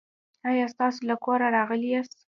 [0.49, 2.17] آیا تاسو له کوره راغلي یاست؟